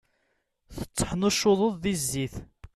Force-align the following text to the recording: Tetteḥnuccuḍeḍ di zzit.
Tetteḥnuccuḍeḍ 0.75 1.73
di 1.83 1.93
zzit. 2.01 2.35